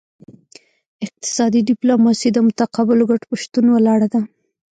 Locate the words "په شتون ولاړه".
3.31-4.07